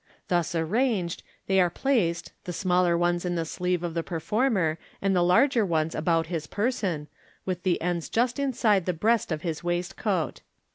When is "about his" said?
5.93-6.47